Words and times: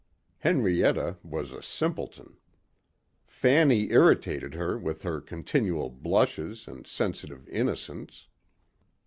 Henrietta 0.39 1.17
was 1.21 1.51
a 1.51 1.61
simpleton. 1.61 2.37
Fanny 3.27 3.91
irritated 3.91 4.55
her 4.55 4.75
with 4.75 5.03
her 5.03 5.21
continual 5.21 5.91
blushes 5.91 6.67
and 6.67 6.87
sensitive 6.87 7.47
innocence. 7.47 8.27